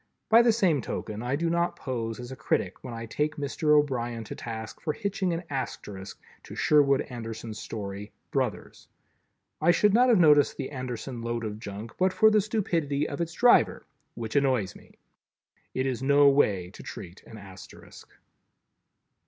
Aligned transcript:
By 0.29 0.41
the 0.41 0.51
same 0.51 0.81
token, 0.81 1.21
I 1.21 1.35
do 1.35 1.47
not 1.47 1.75
pose 1.75 2.19
as 2.19 2.31
a 2.31 2.35
critic 2.35 2.83
when 2.83 2.91
I 2.91 3.05
take 3.05 3.35
Mr. 3.35 3.77
O'Brien 3.77 4.23
to 4.23 4.33
task 4.35 4.81
for 4.81 4.93
hitching 4.93 5.31
an 5.31 5.43
Asterisk 5.47 6.19
to 6.41 6.55
Sherwood 6.55 7.01
Anderson's 7.01 7.59
story, 7.59 8.11
"Brothers." 8.31 8.87
I 9.61 9.69
should 9.69 9.93
not 9.93 10.09
have 10.09 10.17
noticed 10.17 10.57
the 10.57 10.71
Anderson 10.71 11.21
load 11.21 11.43
of 11.43 11.59
junk, 11.59 11.91
but 11.99 12.13
for 12.13 12.31
the 12.31 12.41
stupidity 12.41 13.07
of 13.07 13.21
its 13.21 13.33
driver, 13.33 13.85
which 14.15 14.35
annoys 14.35 14.75
me. 14.75 14.97
It 15.75 15.85
is 15.85 16.01
no 16.01 16.27
way 16.29 16.71
to 16.71 16.81
treat 16.81 17.21
an 17.25 17.37
Asterisk. 17.37 18.09